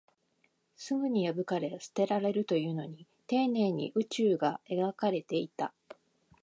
[0.75, 5.75] すぐに破かれ、捨てられるというのに、丁寧に宇宙が描かれていた